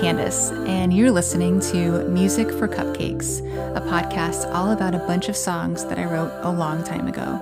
[0.00, 3.40] Candace, and you're listening to Music for Cupcakes,
[3.76, 7.38] a podcast all about a bunch of songs that I wrote a long time ago.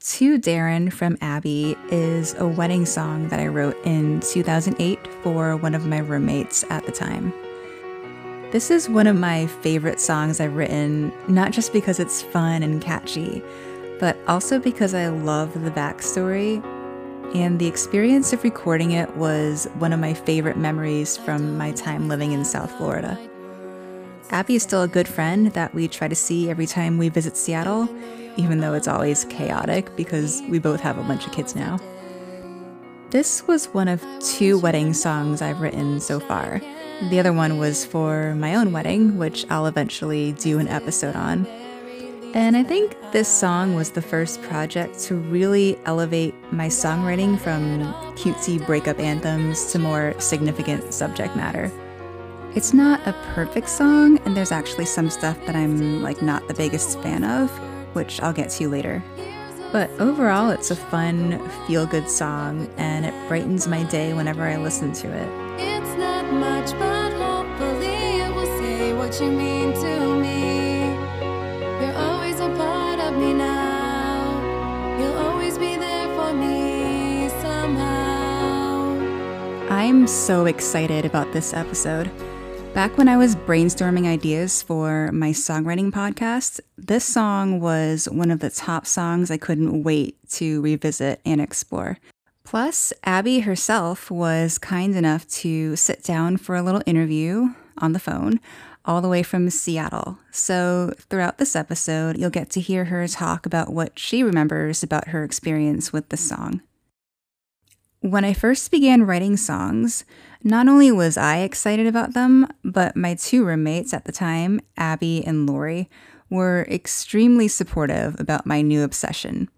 [0.00, 5.74] To Darren from Abby is a wedding song that I wrote in 2008 for one
[5.74, 7.32] of my roommates at the time.
[8.50, 12.80] This is one of my favorite songs I've written, not just because it's fun and
[12.80, 13.42] catchy,
[14.00, 16.64] but also because I love the backstory.
[17.34, 22.08] And the experience of recording it was one of my favorite memories from my time
[22.08, 23.18] living in South Florida.
[24.30, 27.36] Abby is still a good friend that we try to see every time we visit
[27.36, 27.88] Seattle,
[28.36, 31.78] even though it's always chaotic because we both have a bunch of kids now.
[33.10, 36.60] This was one of two wedding songs I've written so far.
[37.08, 41.46] The other one was for my own wedding, which I'll eventually do an episode on.
[42.34, 47.80] And I think this song was the first project to really elevate my songwriting from
[48.14, 51.72] cutesy breakup anthems to more significant subject matter.
[52.54, 56.54] It's not a perfect song, and there's actually some stuff that I'm like not the
[56.54, 57.50] biggest fan of,
[57.94, 59.02] which I'll get to later.
[59.70, 64.56] But overall, it's a fun, feel good song, and it brightens my day whenever I
[64.56, 65.28] listen to it.
[65.60, 70.86] It's not much, but hopefully it will say what you mean to me.
[71.84, 74.98] You're always a part of me now.
[74.98, 78.96] You'll always be there for me somehow.
[79.70, 82.10] I'm so excited about this episode.
[82.74, 88.38] Back when I was brainstorming ideas for my songwriting podcast, this song was one of
[88.38, 91.98] the top songs I couldn't wait to revisit and explore.
[92.44, 97.48] Plus, Abby herself was kind enough to sit down for a little interview
[97.78, 98.38] on the phone
[98.84, 100.18] all the way from Seattle.
[100.30, 105.08] So, throughout this episode, you'll get to hear her talk about what she remembers about
[105.08, 106.62] her experience with the song.
[108.00, 110.04] When I first began writing songs,
[110.44, 115.24] not only was I excited about them, but my two roommates at the time, Abby
[115.24, 115.90] and Lori,
[116.30, 119.48] were extremely supportive about my new obsession.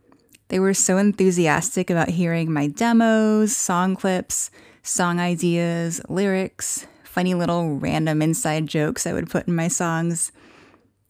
[0.48, 4.50] They were so enthusiastic about hearing my demos, song clips,
[4.82, 10.32] song ideas, lyrics, funny little random inside jokes I would put in my songs.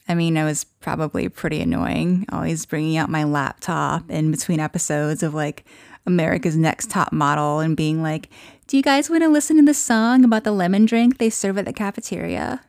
[0.09, 5.23] I mean, I was probably pretty annoying, always bringing out my laptop in between episodes
[5.23, 5.65] of like
[6.07, 8.29] America's Next Top Model and being like,
[8.67, 11.59] Do you guys want to listen to the song about the lemon drink they serve
[11.59, 12.61] at the cafeteria?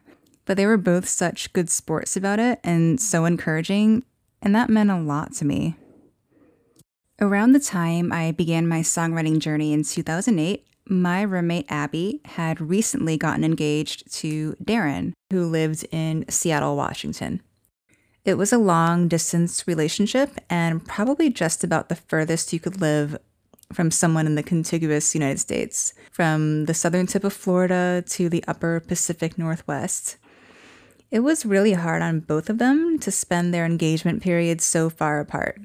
[0.45, 4.03] But they were both such good sports about it and so encouraging,
[4.41, 5.75] and that meant a lot to me.
[7.19, 13.15] Around the time I began my songwriting journey in 2008, my roommate Abby had recently
[13.15, 17.41] gotten engaged to Darren, who lived in Seattle, Washington.
[18.23, 23.17] It was a long distance relationship and probably just about the furthest you could live
[23.73, 28.43] from someone in the contiguous United States, from the southern tip of Florida to the
[28.47, 30.17] upper Pacific Northwest.
[31.09, 35.19] It was really hard on both of them to spend their engagement period so far
[35.19, 35.59] apart.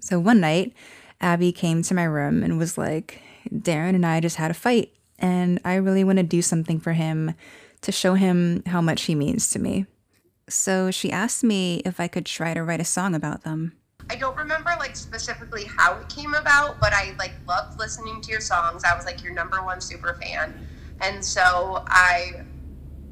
[0.00, 0.72] So one night,
[1.20, 3.20] Abby came to my room and was like,
[3.52, 6.92] Darren and I just had a fight, and I really want to do something for
[6.92, 7.34] him
[7.80, 9.86] to show him how much he means to me.
[10.50, 13.76] So she asked me if I could try to write a song about them.
[14.10, 18.30] I don't remember like specifically how it came about, but I like loved listening to
[18.30, 18.82] your songs.
[18.82, 20.66] I was like your number one super fan.
[21.00, 22.42] And so I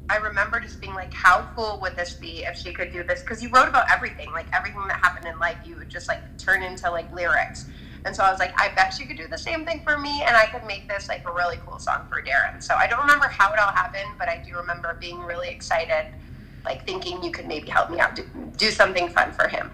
[0.09, 3.21] I remember just being like, how cool would this be if she could do this?
[3.21, 6.19] Because you wrote about everything, like everything that happened in life, you would just like
[6.39, 7.67] turn into like lyrics.
[8.05, 10.23] And so I was like, I bet she could do the same thing for me,
[10.23, 12.63] and I could make this like a really cool song for Darren.
[12.63, 16.07] So I don't remember how it all happened, but I do remember being really excited
[16.65, 18.25] like thinking you could maybe help me out, do,
[18.57, 19.71] do something fun for him.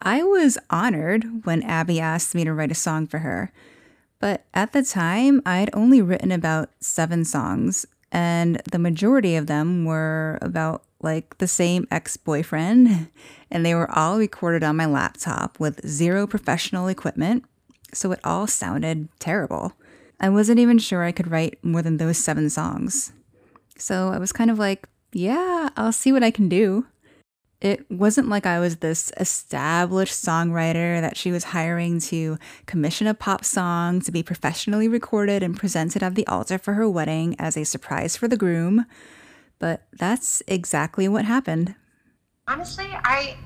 [0.00, 3.52] I was honored when Abby asked me to write a song for her.
[4.18, 9.84] But at the time, I'd only written about seven songs, and the majority of them
[9.84, 13.08] were about like the same ex boyfriend,
[13.50, 17.44] and they were all recorded on my laptop with zero professional equipment,
[17.92, 19.72] so it all sounded terrible.
[20.20, 23.12] I wasn't even sure I could write more than those seven songs.
[23.76, 26.86] So I was kind of like, yeah, I'll see what I can do.
[27.60, 32.36] It wasn't like I was this established songwriter that she was hiring to
[32.66, 36.90] commission a pop song to be professionally recorded and presented at the altar for her
[36.90, 38.84] wedding as a surprise for the groom.
[39.60, 41.76] But that's exactly what happened.
[42.48, 43.36] Honestly, I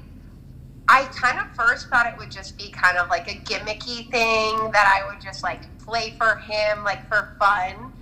[0.88, 4.70] I kind of first thought it would just be kind of like a gimmicky thing
[4.70, 7.92] that I would just like play for him, like for fun.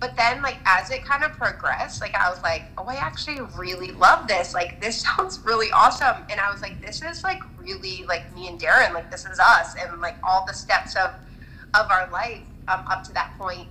[0.00, 3.40] But then, like, as it kind of progressed, like, I was like, oh, I actually
[3.56, 4.52] really love this.
[4.54, 6.16] Like, this sounds really awesome.
[6.30, 9.38] And I was like, this is like really like me and Darren, like, this is
[9.38, 9.74] us.
[9.76, 11.10] And like all the steps of,
[11.74, 13.68] of our life um, up to that point.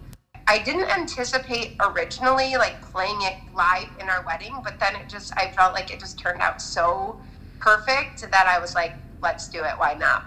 [0.47, 5.35] I didn't anticipate originally like playing it live in our wedding, but then it just,
[5.37, 7.19] I felt like it just turned out so
[7.59, 9.73] perfect that I was like, let's do it.
[9.77, 10.25] Why not?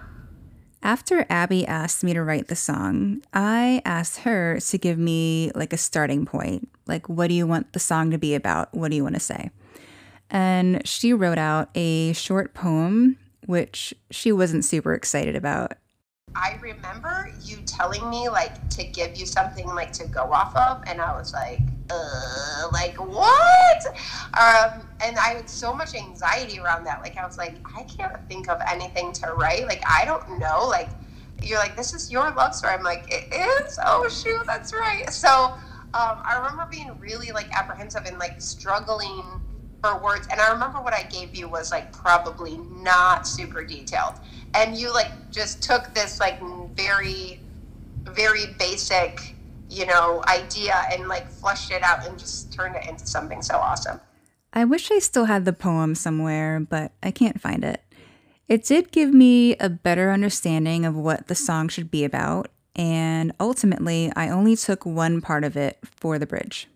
[0.82, 5.72] After Abby asked me to write the song, I asked her to give me like
[5.72, 6.68] a starting point.
[6.86, 8.72] Like, what do you want the song to be about?
[8.74, 9.50] What do you want to say?
[10.30, 15.72] And she wrote out a short poem, which she wasn't super excited about.
[16.36, 20.82] I remember you telling me like to give you something like to go off of,
[20.86, 23.86] and I was like, uh, like what?
[24.34, 27.00] Um, and I had so much anxiety around that.
[27.00, 29.66] Like I was like, I can't think of anything to write.
[29.66, 30.66] Like I don't know.
[30.68, 30.90] Like
[31.42, 32.74] you're like, this is your love story.
[32.74, 33.78] I'm like, it is.
[33.84, 35.10] Oh shoot, that's right.
[35.10, 35.28] So
[35.94, 39.24] um, I remember being really like apprehensive and like struggling
[39.82, 40.26] for words.
[40.30, 44.14] And I remember what I gave you was like probably not super detailed.
[44.56, 46.40] And you like just took this like
[46.74, 47.40] very,
[48.04, 49.34] very basic,
[49.68, 53.56] you know, idea and like flushed it out and just turned it into something so
[53.56, 54.00] awesome.
[54.52, 57.82] I wish I still had the poem somewhere, but I can't find it.
[58.48, 63.32] It did give me a better understanding of what the song should be about, and
[63.40, 66.68] ultimately, I only took one part of it for the bridge.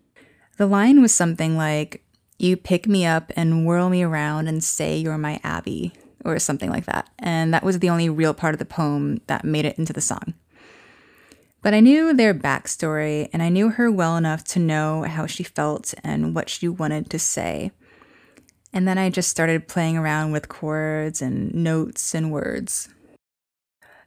[0.57, 2.03] The line was something like,
[2.37, 5.93] you pick me up and whirl me around and say you're my Abby,
[6.23, 7.09] or something like that.
[7.19, 10.01] And that was the only real part of the poem that made it into the
[10.01, 10.33] song.
[11.61, 15.43] But I knew their backstory, and I knew her well enough to know how she
[15.43, 17.71] felt and what she wanted to say.
[18.73, 22.89] And then I just started playing around with chords and notes and words.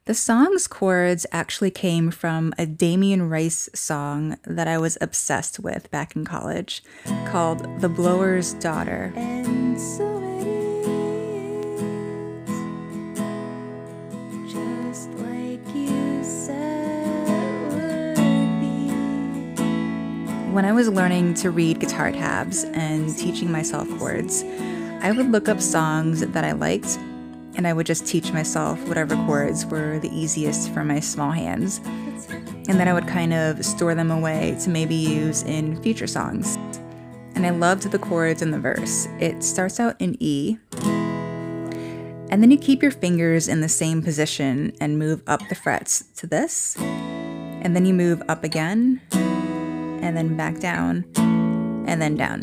[0.07, 5.91] The song's chords actually came from a Damien Rice song that I was obsessed with
[5.91, 6.83] back in college
[7.27, 9.13] called The Blower's Daughter.
[20.55, 24.45] When I was learning to read guitar tabs and teaching myself chords,
[25.01, 26.97] I would look up songs that I liked
[27.57, 31.81] and I would just teach myself whatever chords were the easiest for my small hands.
[32.69, 36.55] And then I would kind of store them away to maybe use in future songs.
[37.35, 39.09] And I loved the chords in the verse.
[39.19, 40.59] It starts out in E,
[42.31, 46.05] and then you keep your fingers in the same position and move up the frets
[46.15, 46.77] to this.
[46.79, 49.01] And then you move up again,
[50.05, 52.43] and then back down, and then down.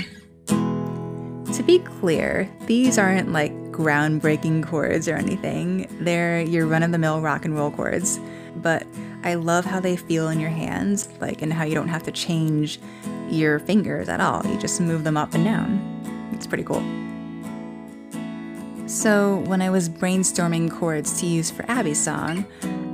[1.53, 5.87] To be clear, these aren't like groundbreaking chords or anything.
[6.01, 8.19] They're your run of the mill rock and roll chords.
[8.55, 8.85] But
[9.23, 12.11] I love how they feel in your hands, like, and how you don't have to
[12.11, 12.79] change
[13.29, 14.45] your fingers at all.
[14.45, 16.29] You just move them up and down.
[16.33, 16.83] It's pretty cool.
[18.87, 22.45] So, when I was brainstorming chords to use for Abby's song,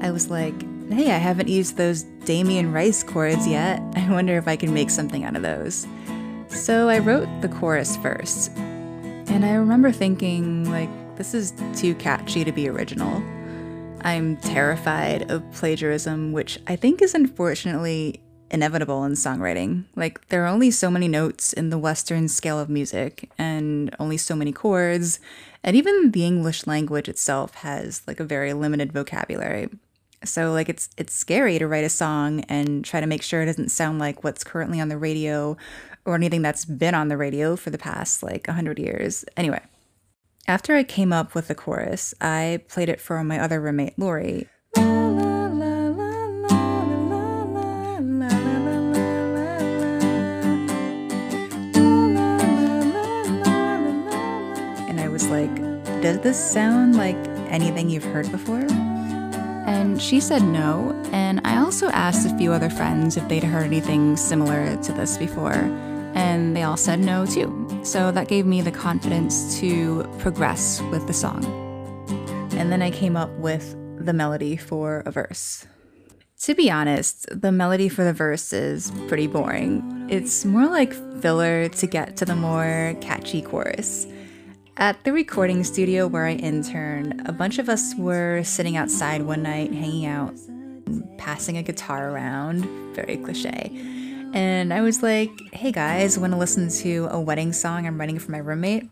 [0.01, 0.53] I was like,
[0.89, 3.81] hey, I haven't used those Damien Rice chords yet.
[3.95, 5.87] I wonder if I can make something out of those.
[6.49, 12.43] So, I wrote the chorus first, and I remember thinking, like, this is too catchy
[12.43, 13.21] to be original.
[14.01, 19.85] I'm terrified of plagiarism, which I think is unfortunately inevitable in songwriting.
[19.95, 24.15] Like, there are only so many notes in the Western scale of music, and only
[24.17, 25.19] so many chords,
[25.63, 29.69] and even the English language itself has like a very limited vocabulary.
[30.23, 33.45] So like it's it's scary to write a song and try to make sure it
[33.45, 35.57] doesn't sound like what's currently on the radio
[36.05, 39.25] or anything that's been on the radio for the past like 100 years.
[39.35, 39.61] Anyway,
[40.47, 44.47] after I came up with the chorus, I played it for my other roommate, Lori.
[54.87, 55.53] And I was like,
[56.01, 57.17] does this sound like
[57.49, 58.65] anything you've heard before?
[59.67, 63.65] And she said no, and I also asked a few other friends if they'd heard
[63.65, 65.69] anything similar to this before
[66.17, 67.79] and they all said no too.
[67.83, 71.45] So that gave me the confidence to progress with the song.
[72.53, 75.67] And then I came up with the melody for a verse.
[76.41, 80.07] To be honest, the melody for the verse is pretty boring.
[80.09, 84.07] It's more like filler to get to the more catchy chorus.
[84.79, 89.41] At the recording studio where I interned, a bunch of us were sitting outside one
[89.41, 90.35] night, hanging out,
[91.17, 93.71] passing a guitar around, very cliche.
[94.35, 98.19] And I was like, hey guys, want to listen to a wedding song I'm writing
[98.19, 98.87] for my roommate?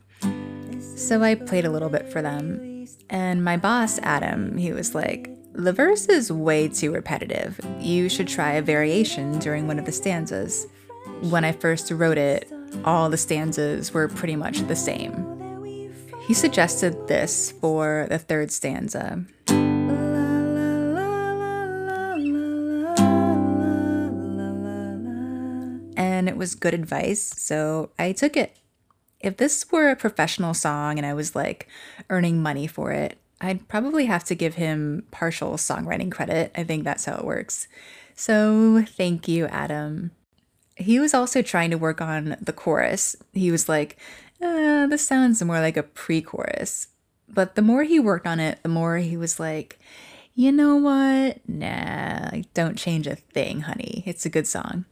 [0.79, 2.87] So I played a little bit for them.
[3.11, 7.59] And my boss, Adam, he was like, The verse is way too repetitive.
[7.79, 10.65] You should try a variation during one of the stanzas.
[11.21, 12.51] When I first wrote it,
[12.83, 15.44] all the stanzas were pretty much the same.
[16.27, 19.23] He suggested this for the third stanza.
[25.97, 28.57] And it was good advice, so I took it.
[29.19, 31.67] If this were a professional song and I was like
[32.09, 36.51] earning money for it, I'd probably have to give him partial songwriting credit.
[36.55, 37.67] I think that's how it works.
[38.15, 40.11] So thank you, Adam.
[40.77, 43.15] He was also trying to work on the chorus.
[43.33, 43.97] He was like,
[44.45, 46.87] uh, this sounds more like a pre chorus.
[47.27, 49.79] But the more he worked on it, the more he was like,
[50.35, 51.39] you know what?
[51.47, 54.03] Nah, don't change a thing, honey.
[54.05, 54.85] It's a good song.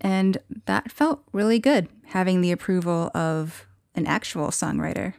[0.00, 5.14] And that felt really good, having the approval of an actual songwriter.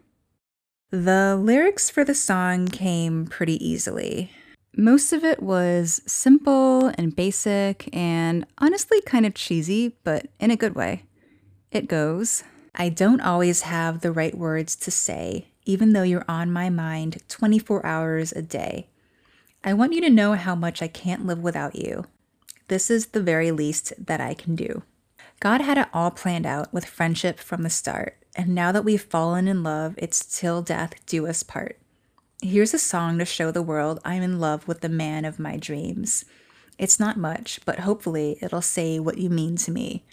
[0.91, 4.31] The lyrics for the song came pretty easily.
[4.75, 10.55] Most of it was simple and basic and honestly kind of cheesy, but in a
[10.55, 11.03] good way.
[11.71, 12.43] It goes
[12.75, 17.21] I don't always have the right words to say, even though you're on my mind
[17.29, 18.87] 24 hours a day.
[19.63, 22.05] I want you to know how much I can't live without you.
[22.69, 24.81] This is the very least that I can do.
[25.39, 29.01] God had it all planned out with friendship from the start, and now that we've
[29.01, 31.77] fallen in love, it's till death do us part.
[32.41, 35.57] Here's a song to show the world I'm in love with the man of my
[35.57, 36.25] dreams.
[36.79, 40.03] It's not much, but hopefully it'll say what you mean to me.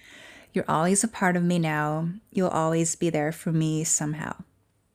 [0.53, 2.09] You're always a part of me now.
[2.31, 4.37] You'll always be there for me somehow.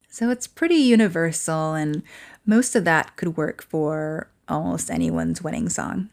[0.09, 2.03] So it's pretty universal, and
[2.45, 6.09] most of that could work for almost anyone's wedding song.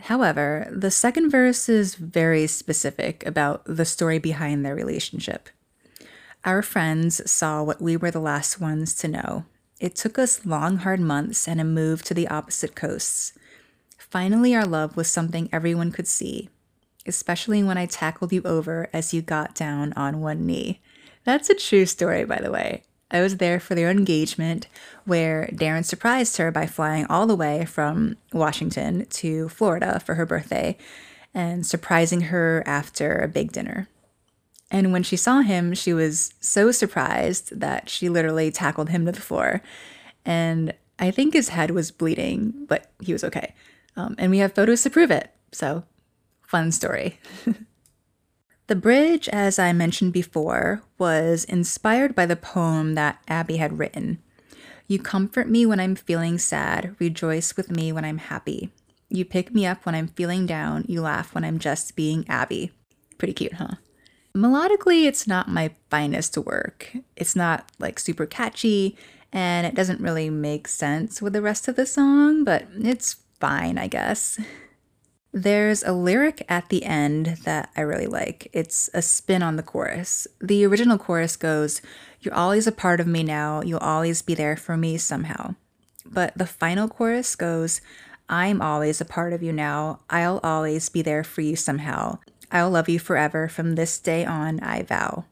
[0.00, 5.48] However, the second verse is very specific about the story behind their relationship.
[6.44, 9.46] Our friends saw what we were the last ones to know.
[9.80, 13.32] It took us long, hard months and a move to the opposite coasts.
[13.98, 16.48] Finally, our love was something everyone could see,
[17.06, 20.80] especially when I tackled you over as you got down on one knee.
[21.24, 22.82] That's a true story, by the way.
[23.10, 24.66] I was there for their engagement,
[25.04, 30.26] where Darren surprised her by flying all the way from Washington to Florida for her
[30.26, 30.76] birthday
[31.32, 33.88] and surprising her after a big dinner.
[34.70, 39.12] And when she saw him, she was so surprised that she literally tackled him to
[39.12, 39.62] the floor.
[40.24, 43.54] And I think his head was bleeding, but he was okay.
[43.96, 45.30] Um, and we have photos to prove it.
[45.52, 45.84] So
[46.46, 47.18] Fun story.
[48.68, 54.22] the bridge, as I mentioned before, was inspired by the poem that Abby had written.
[54.86, 58.70] You comfort me when I'm feeling sad, rejoice with me when I'm happy.
[59.08, 62.70] You pick me up when I'm feeling down, you laugh when I'm just being Abby.
[63.18, 63.76] Pretty cute, huh?
[64.36, 66.96] Melodically, it's not my finest work.
[67.16, 68.96] It's not like super catchy,
[69.32, 73.78] and it doesn't really make sense with the rest of the song, but it's fine,
[73.78, 74.38] I guess.
[75.36, 78.48] There's a lyric at the end that I really like.
[78.54, 80.26] It's a spin on the chorus.
[80.40, 81.82] The original chorus goes,
[82.22, 83.60] You're always a part of me now.
[83.60, 85.54] You'll always be there for me somehow.
[86.06, 87.82] But the final chorus goes,
[88.30, 90.00] I'm always a part of you now.
[90.08, 92.18] I'll always be there for you somehow.
[92.50, 93.46] I'll love you forever.
[93.46, 95.26] From this day on, I vow.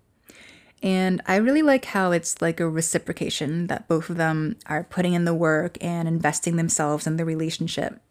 [0.82, 5.14] And I really like how it's like a reciprocation that both of them are putting
[5.14, 8.02] in the work and investing themselves in the relationship.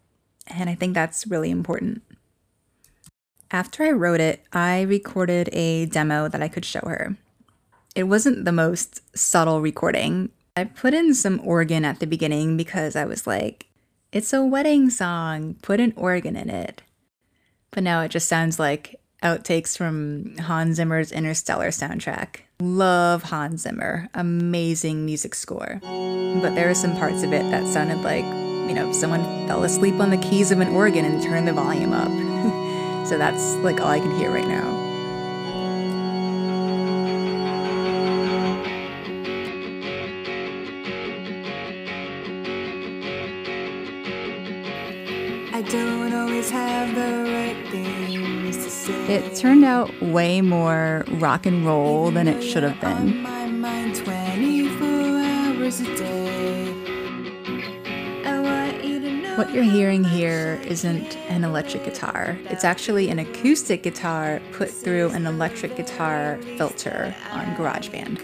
[0.46, 2.02] And I think that's really important.
[3.50, 7.16] After I wrote it, I recorded a demo that I could show her.
[7.94, 10.30] It wasn't the most subtle recording.
[10.56, 13.66] I put in some organ at the beginning because I was like,
[14.12, 16.82] it's a wedding song, put an organ in it.
[17.70, 22.40] But now it just sounds like outtakes from Hans Zimmer's Interstellar soundtrack.
[22.60, 25.80] Love Hans Zimmer, amazing music score.
[25.82, 28.24] But there are some parts of it that sounded like
[28.68, 31.92] you know, someone fell asleep on the keys of an organ and turned the volume
[31.92, 32.08] up.
[33.06, 34.84] so that's like all I can hear right now.
[45.52, 49.14] I don't always have the right things to say.
[49.14, 53.43] It turned out way more rock and roll than it should have been.
[59.36, 62.38] What you're hearing here isn't an electric guitar.
[62.44, 68.20] It's actually an acoustic guitar put through an electric guitar filter on GarageBand.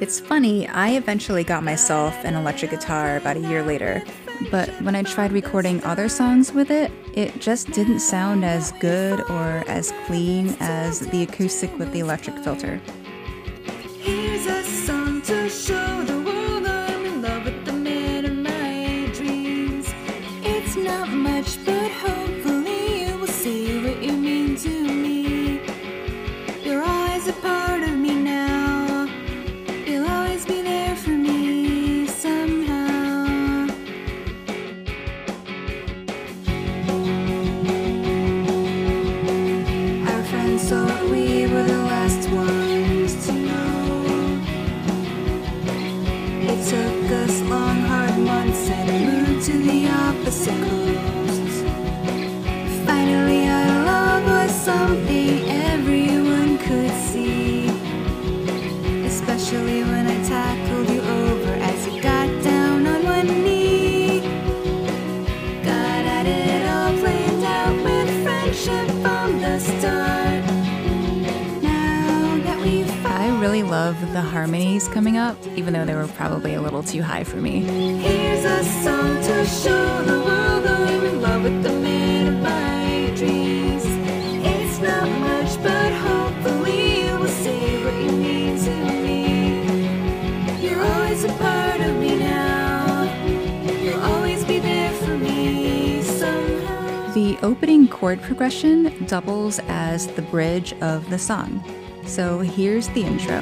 [0.00, 4.02] It's funny, I eventually got myself an electric guitar about a year later,
[4.50, 9.20] but when I tried recording other songs with it, it just didn't sound as good
[9.30, 12.80] or as clean as the acoustic with the electric filter.
[73.06, 77.02] I really love the harmonies coming up, even though they were probably a little too
[77.02, 77.62] high for me.
[97.44, 101.62] Opening chord progression doubles as the bridge of the song.
[102.06, 103.34] So here's the intro.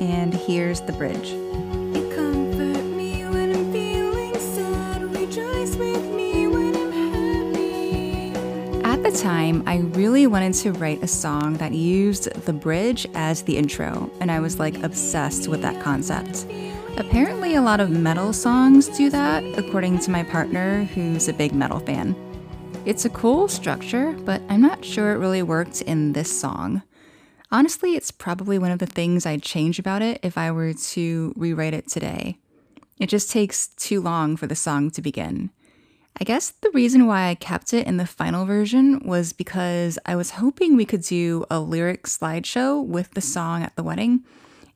[0.00, 1.49] And here's the bridge.
[9.70, 14.28] I really wanted to write a song that used the bridge as the intro, and
[14.28, 16.44] I was like obsessed with that concept.
[16.96, 21.54] Apparently, a lot of metal songs do that, according to my partner, who's a big
[21.54, 22.16] metal fan.
[22.84, 26.82] It's a cool structure, but I'm not sure it really worked in this song.
[27.52, 31.32] Honestly, it's probably one of the things I'd change about it if I were to
[31.36, 32.38] rewrite it today.
[32.98, 35.50] It just takes too long for the song to begin.
[36.18, 40.16] I guess the reason why I kept it in the final version was because I
[40.16, 44.24] was hoping we could do a lyric slideshow with the song at the wedding,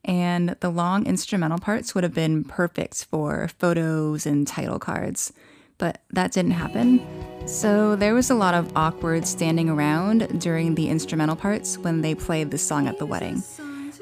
[0.04, 5.32] and the long instrumental parts would have been perfect for photos and title cards.
[5.76, 7.04] But that didn't happen.
[7.46, 12.14] So there was a lot of awkward standing around during the instrumental parts when they
[12.14, 13.42] played the song at the wedding.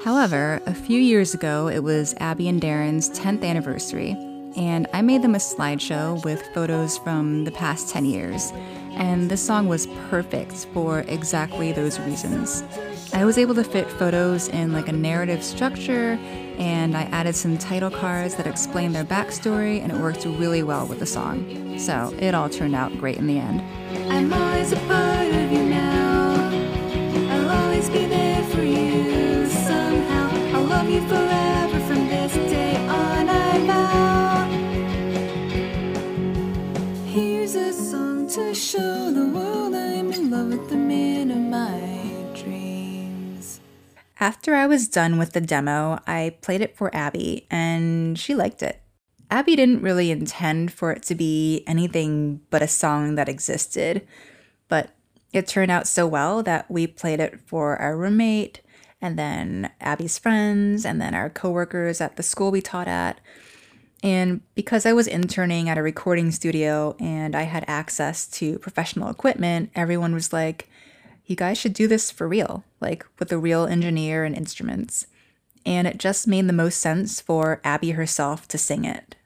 [0.04, 4.16] However, a few years ago, it was Abby and Darren's 10th anniversary,
[4.56, 8.52] and I made them a slideshow with photos from the past 10 years.
[8.94, 12.62] And this song was perfect for exactly those reasons.
[13.14, 16.18] I was able to fit photos in like a narrative structure,
[16.58, 20.86] and I added some title cards that explained their backstory, and it worked really well
[20.86, 21.78] with the song.
[21.78, 23.60] So it all turned out great in the end.
[44.22, 48.62] After I was done with the demo, I played it for Abby and she liked
[48.62, 48.80] it.
[49.32, 54.06] Abby didn't really intend for it to be anything but a song that existed,
[54.68, 54.90] but
[55.32, 58.60] it turned out so well that we played it for our roommate
[59.00, 63.20] and then Abby's friends and then our coworkers at the school we taught at.
[64.04, 69.10] And because I was interning at a recording studio and I had access to professional
[69.10, 70.68] equipment, everyone was like,
[71.32, 75.06] you guys should do this for real, like with a real engineer and instruments.
[75.64, 79.16] And it just made the most sense for Abby herself to sing it.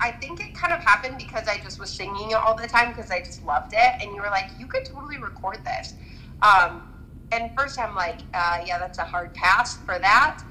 [0.00, 2.94] I think it kind of happened because I just was singing it all the time
[2.94, 4.02] because I just loved it.
[4.02, 5.92] And you were like, you could totally record this.
[6.40, 6.90] Um,
[7.30, 10.42] and first I'm like, uh, yeah, that's a hard pass for that.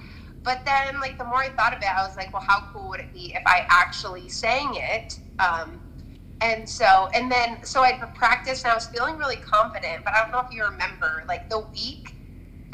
[0.43, 2.89] But then, like, the more I thought about it, I was like, well, how cool
[2.89, 5.19] would it be if I actually sang it?
[5.39, 5.79] Um,
[6.43, 10.03] and so, and then, so I'd practiced and I was feeling really confident.
[10.03, 12.15] But I don't know if you remember, like, the week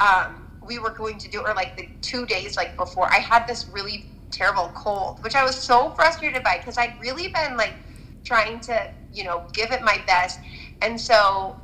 [0.00, 3.46] um, we were going to do, or like the two days like before, I had
[3.46, 7.74] this really terrible cold, which I was so frustrated by because I'd really been like
[8.24, 10.38] trying to, you know, give it my best.
[10.82, 11.56] And so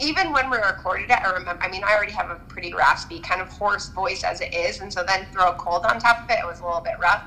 [0.00, 3.20] even when we recorded it, I remember, I mean, I already have a pretty raspy,
[3.20, 4.80] kind of hoarse voice as it is.
[4.80, 6.94] And so then throw a cold on top of it, it was a little bit
[7.00, 7.22] rough.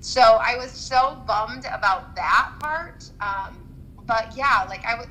[0.00, 3.10] So I was so bummed about that part.
[3.20, 3.56] Um,
[4.06, 5.06] but yeah, like I was.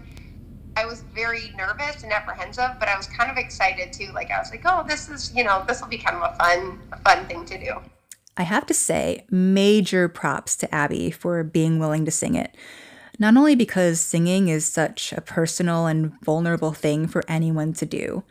[0.78, 4.10] I was very nervous and apprehensive, but I was kind of excited too.
[4.14, 6.36] Like I was like, "Oh, this is you know, this will be kind of a
[6.38, 7.82] fun, a fun thing to do."
[8.38, 12.56] I have to say, major props to Abby for being willing to sing it.
[13.20, 18.24] Not only because singing is such a personal and vulnerable thing for anyone to do,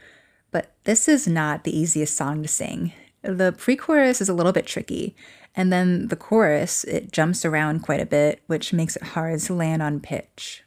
[0.50, 2.92] but this is not the easiest song to sing.
[3.22, 5.14] The pre chorus is a little bit tricky,
[5.54, 9.54] and then the chorus, it jumps around quite a bit, which makes it hard to
[9.54, 10.64] land on pitch.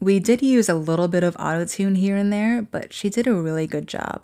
[0.00, 3.34] We did use a little bit of autotune here and there, but she did a
[3.34, 4.22] really good job.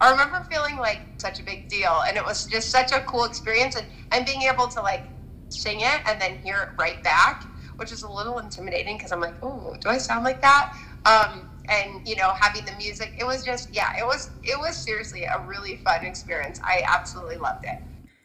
[0.00, 3.24] I remember feeling like such a big deal, and it was just such a cool
[3.24, 5.04] experience, and, and being able to like
[5.48, 7.44] sing it and then hear it right back,
[7.76, 10.76] which is a little intimidating because I'm like, oh, do I sound like that?
[11.06, 14.76] Um, and you know having the music it was just yeah it was it was
[14.76, 16.60] seriously a really fun experience.
[16.64, 17.78] I absolutely loved it.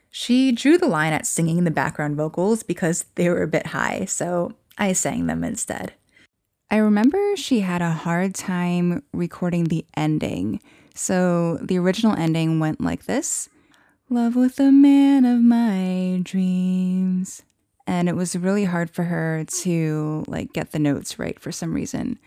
[0.09, 4.05] She drew the line at singing the background vocals because they were a bit high
[4.05, 5.93] so i sang them instead.
[6.71, 10.59] I remember she had a hard time recording the ending.
[10.95, 13.47] So the original ending went like this.
[14.09, 17.43] Love with the man of my dreams.
[17.85, 21.73] And it was really hard for her to like get the notes right for some
[21.73, 22.17] reason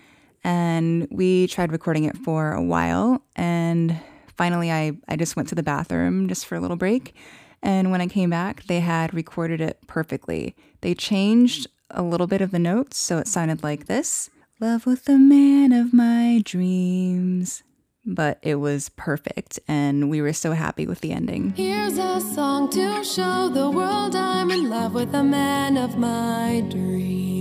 [0.47, 4.01] and we tried recording it for a while and
[4.37, 7.15] finally I, I just went to the bathroom just for a little break
[7.63, 10.55] and when i came back they had recorded it perfectly.
[10.83, 14.31] They changed a little bit of the notes so it sounded like this
[14.61, 17.63] love with the man of my dreams.
[18.09, 21.55] But it was perfect and we were so happy with the ending.
[21.57, 26.63] Here's a song to show the world i'm in love with the man of my
[26.71, 27.36] dreams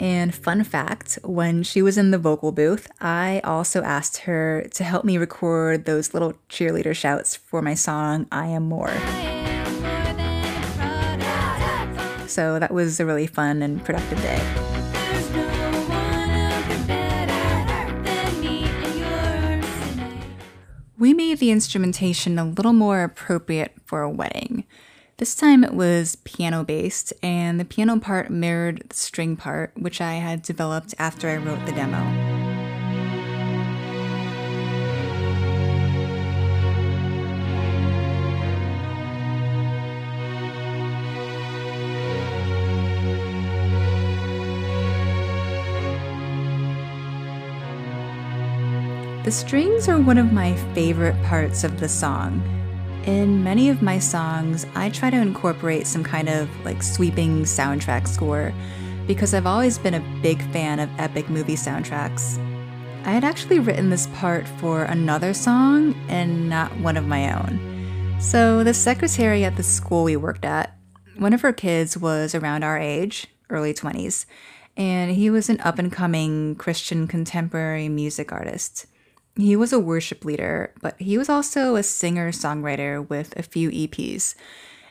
[0.00, 4.84] and fun fact when she was in the vocal booth, I also asked her to
[4.84, 8.92] help me record those little cheerleader shouts for my song, I Am More.
[12.28, 14.68] So that was a really fun and productive day.
[20.98, 24.64] We made the instrumentation a little more appropriate for a wedding.
[25.18, 30.00] This time it was piano based, and the piano part mirrored the string part, which
[30.00, 31.98] I had developed after I wrote the demo.
[49.24, 52.40] The strings are one of my favorite parts of the song,
[53.08, 58.06] in many of my songs, I try to incorporate some kind of like sweeping soundtrack
[58.06, 58.52] score
[59.06, 62.36] because I've always been a big fan of epic movie soundtracks.
[63.06, 68.18] I had actually written this part for another song and not one of my own.
[68.20, 70.76] So, the secretary at the school we worked at,
[71.16, 74.26] one of her kids was around our age, early 20s,
[74.76, 78.84] and he was an up and coming Christian contemporary music artist.
[79.38, 83.70] He was a worship leader, but he was also a singer songwriter with a few
[83.70, 84.34] EPs.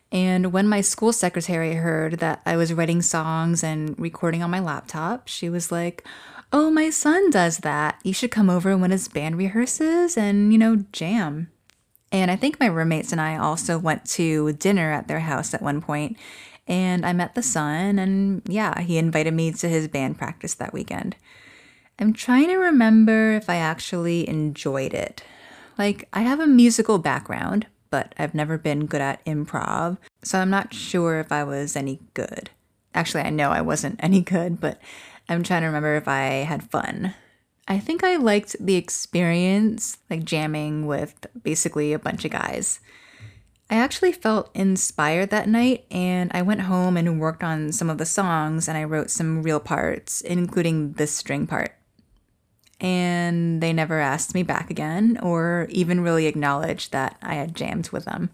[0.09, 4.61] And when my school secretary heard that I was writing songs and recording on my
[4.61, 6.05] laptop, she was like,
[6.53, 7.99] Oh, my son does that.
[8.03, 11.51] You should come over when his band rehearses and, you know, jam.
[12.09, 15.61] And I think my roommates and I also went to dinner at their house at
[15.61, 16.15] one point,
[16.65, 20.71] and I met the son, and yeah, he invited me to his band practice that
[20.71, 21.17] weekend.
[21.99, 25.23] I'm trying to remember if I actually enjoyed it.
[25.79, 30.51] Like, I have a musical background, but I've never been good at improv, so I'm
[30.51, 32.51] not sure if I was any good.
[32.93, 34.79] Actually, I know I wasn't any good, but
[35.27, 37.15] I'm trying to remember if I had fun.
[37.67, 42.79] I think I liked the experience, like jamming with basically a bunch of guys.
[43.71, 47.97] I actually felt inspired that night, and I went home and worked on some of
[47.97, 51.73] the songs and I wrote some real parts, including this string part
[52.79, 57.89] and they never asked me back again or even really acknowledged that I had jammed
[57.89, 58.29] with them.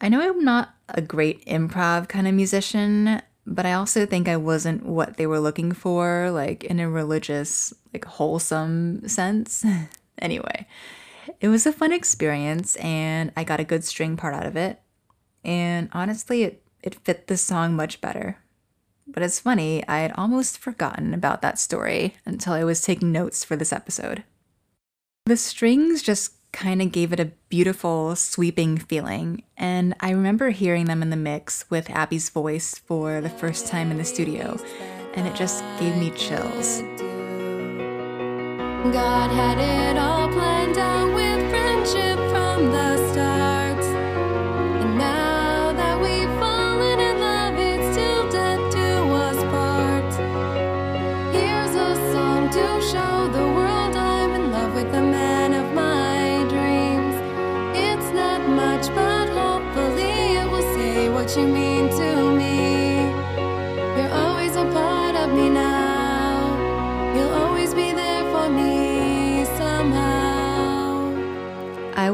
[0.00, 4.36] I know I'm not a great improv kind of musician, but I also think I
[4.36, 9.64] wasn't what they were looking for, like in a religious, like wholesome sense.
[10.18, 10.66] anyway,
[11.40, 14.80] it was a fun experience and I got a good string part out of it.
[15.44, 18.38] And honestly, it, it fit the song much better.
[19.12, 23.44] But it's funny, I had almost forgotten about that story until I was taking notes
[23.44, 24.24] for this episode.
[25.26, 30.86] The strings just kind of gave it a beautiful, sweeping feeling, and I remember hearing
[30.86, 34.58] them in the mix with Abby's voice for the first time in the studio,
[35.14, 36.82] and it just gave me chills.
[38.92, 41.01] God had it all planned out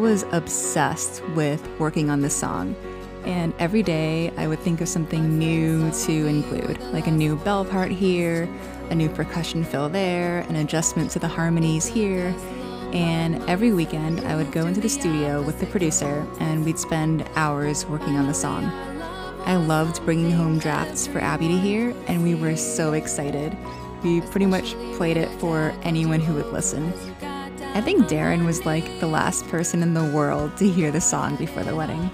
[0.08, 2.74] was obsessed with working on this song.
[3.26, 7.62] And every day I would think of something new to include, like a new bell
[7.62, 8.48] part here,
[8.88, 12.34] a new percussion fill there, an adjustment to the harmonies here.
[12.94, 17.28] And every weekend I would go into the studio with the producer and we'd spend
[17.34, 18.64] hours working on the song.
[19.44, 23.54] I loved bringing home drafts for Abby to hear, and we were so excited.
[24.02, 26.94] We pretty much played it for anyone who would listen.
[27.78, 31.36] I think Darren was like the last person in the world to hear the song
[31.36, 32.10] before the wedding.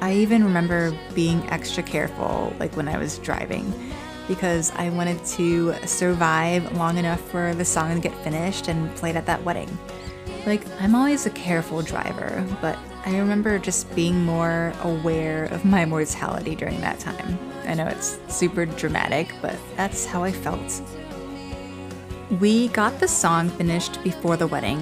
[0.00, 3.74] I even remember being extra careful, like when I was driving,
[4.28, 9.16] because I wanted to survive long enough for the song to get finished and played
[9.16, 9.76] at that wedding.
[10.46, 15.84] Like, I'm always a careful driver, but I remember just being more aware of my
[15.84, 17.40] mortality during that time.
[17.66, 20.80] I know it's super dramatic, but that's how I felt.
[22.30, 24.80] We got the song finished before the wedding,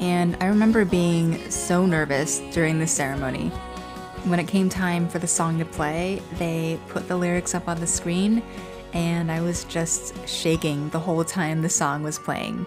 [0.00, 3.50] and I remember being so nervous during the ceremony.
[4.24, 7.78] When it came time for the song to play, they put the lyrics up on
[7.78, 8.42] the screen,
[8.92, 12.66] and I was just shaking the whole time the song was playing.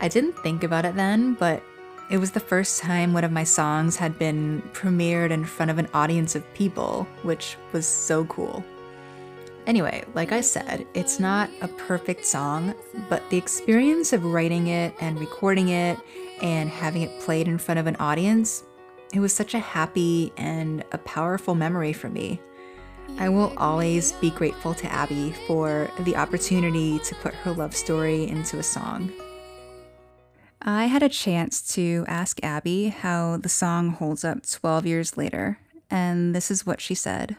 [0.00, 1.60] I didn't think about it then, but
[2.08, 5.78] it was the first time one of my songs had been premiered in front of
[5.78, 8.64] an audience of people, which was so cool.
[9.70, 12.74] Anyway, like I said, it's not a perfect song,
[13.08, 15.96] but the experience of writing it and recording it
[16.42, 18.64] and having it played in front of an audience,
[19.14, 22.40] it was such a happy and a powerful memory for me.
[23.18, 28.26] I will always be grateful to Abby for the opportunity to put her love story
[28.26, 29.12] into a song.
[30.60, 35.60] I had a chance to ask Abby how the song holds up 12 years later,
[35.88, 37.36] and this is what she said.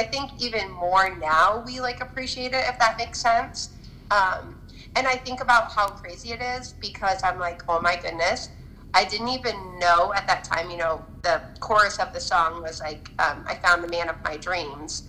[0.00, 3.76] I think even more now we like appreciate it if that makes sense.
[4.10, 4.56] Um,
[4.96, 8.48] and I think about how crazy it is because I'm like, oh my goodness,
[8.94, 10.70] I didn't even know at that time.
[10.70, 14.16] You know, the chorus of the song was like, um, "I found the man of
[14.24, 15.02] my dreams,"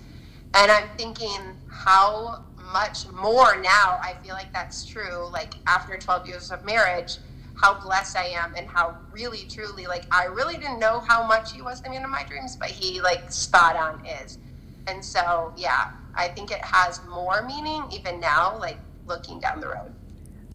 [0.54, 2.42] and I'm thinking how
[2.74, 5.32] much more now I feel like that's true.
[5.32, 7.18] Like after 12 years of marriage,
[7.56, 11.54] how blessed I am and how really truly like I really didn't know how much
[11.54, 14.38] he was the man of my dreams, but he like spot on is.
[14.88, 19.68] And so, yeah, I think it has more meaning even now, like looking down the
[19.68, 19.94] road.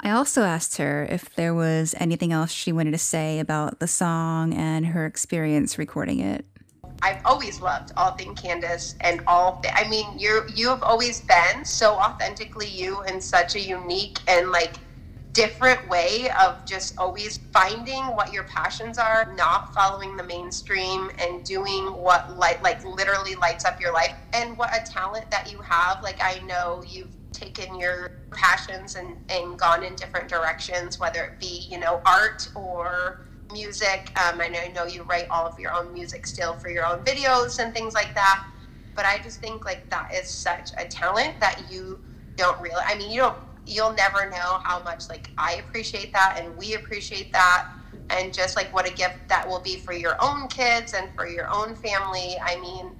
[0.00, 3.88] I also asked her if there was anything else she wanted to say about the
[3.88, 6.44] song and her experience recording it.
[7.02, 9.60] I've always loved all things Candace and all.
[9.62, 14.18] Th- I mean, you you have always been so authentically you and such a unique
[14.26, 14.76] and like
[15.36, 21.44] different way of just always finding what your passions are, not following the mainstream and
[21.44, 25.60] doing what light like literally lights up your life and what a talent that you
[25.60, 25.98] have.
[26.02, 31.38] Like I know you've taken your passions and, and gone in different directions, whether it
[31.38, 34.10] be, you know, art or music.
[34.16, 36.86] Um, I know, I know you write all of your own music still for your
[36.86, 38.42] own videos and things like that.
[38.94, 42.00] But I just think like that is such a talent that you
[42.36, 42.84] don't realize.
[42.88, 46.74] I mean, you don't you'll never know how much like I appreciate that and we
[46.74, 47.66] appreciate that
[48.10, 51.26] and just like what a gift that will be for your own kids and for
[51.26, 52.36] your own family.
[52.44, 52.92] I mean,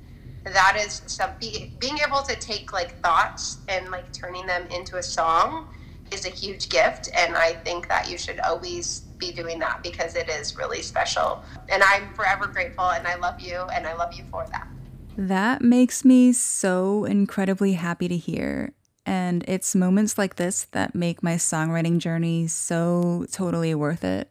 [0.45, 4.97] that is some be, being able to take like thoughts and like turning them into
[4.97, 5.67] a song
[6.13, 10.15] is a huge gift and I think that you should always be doing that because
[10.15, 11.43] it is really special.
[11.69, 14.69] And I'm forever grateful and I love you and I love you for that.
[15.17, 18.76] That makes me so incredibly happy to hear.
[19.07, 24.31] And it's moments like this that make my songwriting journey so totally worth it.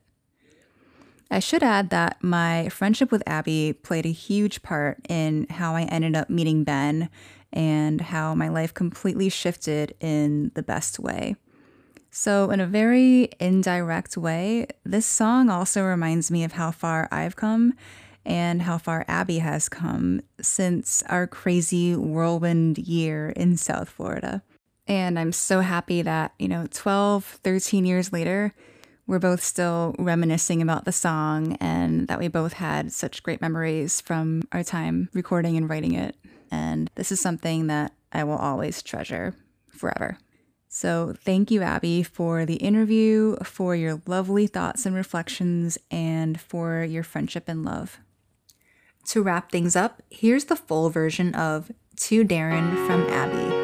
[1.32, 5.84] I should add that my friendship with Abby played a huge part in how I
[5.84, 7.10] ended up meeting Ben
[7.52, 11.36] and how my life completely shifted in the best way.
[12.12, 17.36] So, in a very indirect way, this song also reminds me of how far I've
[17.36, 17.74] come
[18.26, 24.44] and how far Abby has come since our crazy whirlwind year in South Florida.
[24.88, 28.54] And I'm so happy that, you know, 12, 13 years later,
[29.08, 34.02] we're both still reminiscing about the song and that we both had such great memories
[34.02, 36.16] from our time recording and writing it.
[36.52, 39.36] And this is something that I will always treasure
[39.68, 40.18] forever.
[40.68, 46.84] So, thank you, Abby, for the interview, for your lovely thoughts and reflections, and for
[46.84, 48.00] your friendship and love.
[49.06, 53.55] To wrap things up, here's the full version of To Darren from Abby.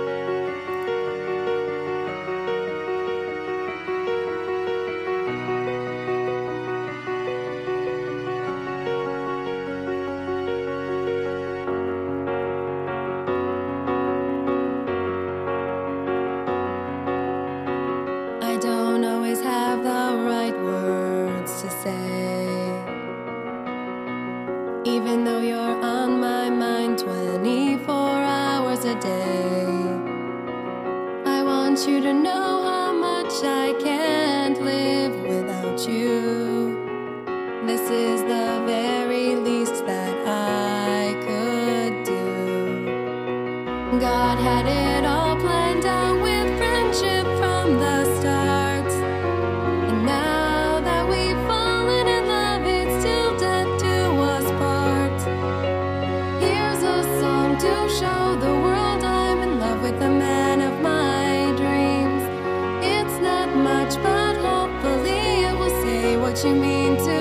[66.43, 67.20] you mean to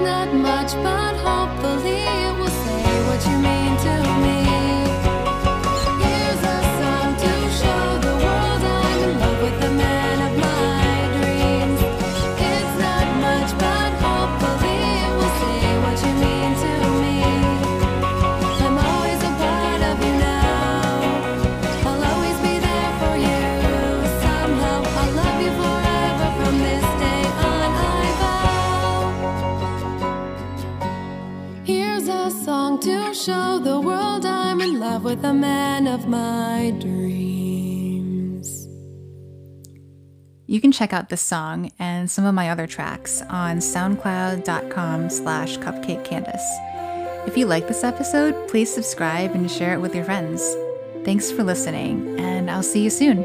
[0.00, 2.39] not much, but hopefully
[35.30, 38.66] the man of my dreams.
[40.48, 45.56] You can check out this song and some of my other tracks on soundcloud.com slash
[45.58, 47.28] cupcakecandice.
[47.28, 50.42] If you like this episode, please subscribe and share it with your friends.
[51.04, 53.24] Thanks for listening, and I'll see you soon.